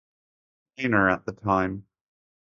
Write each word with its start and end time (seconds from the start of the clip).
Rainier 0.79 1.09
at 1.09 1.27
the 1.27 1.31
time. 1.31 1.85